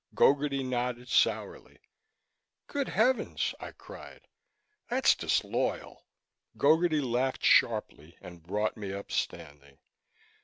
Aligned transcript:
Gogarty 0.15 0.63
nodded 0.67 1.09
sourly. 1.09 1.77
"Good 2.65 2.87
heavens," 2.89 3.53
I 3.59 3.71
cried, 3.71 4.27
"that's 4.89 5.13
disloyal!" 5.13 6.07
Gogarty 6.57 7.01
laughed 7.03 7.43
sharply 7.45 8.17
and 8.19 8.41
brought 8.41 8.75
me 8.75 8.91
up 8.93 9.11
standing. 9.11 9.77